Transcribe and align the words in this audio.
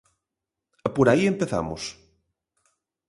Por 0.95 1.07
aí 1.09 1.23
empezamos. 1.27 1.83